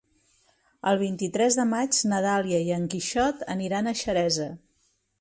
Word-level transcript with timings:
El 0.91 0.97
vint-i-tres 1.01 1.59
de 1.59 1.67
maig 1.75 2.01
na 2.13 2.23
Dàlia 2.29 2.65
i 2.71 2.75
en 2.81 2.91
Quixot 2.97 3.47
aniran 3.59 3.93
a 3.95 3.99
Xeresa. 4.05 4.53